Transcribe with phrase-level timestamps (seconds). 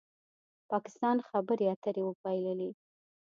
[0.71, 2.69] پاکستان خبرې اترې وبایللې